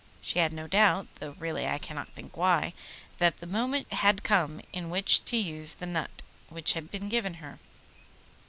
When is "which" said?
4.89-5.23, 6.49-6.73